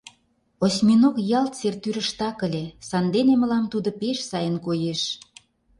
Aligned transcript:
Осьминог 0.65 1.15
ялт 1.39 1.53
сер 1.59 1.75
тӱрыштак 1.81 2.37
ыле, 2.47 2.63
сандене 2.87 3.33
мылам 3.41 3.65
тудо 3.71 3.89
пеш 3.99 4.17
сайын 4.29 4.55
коеш. 4.65 5.01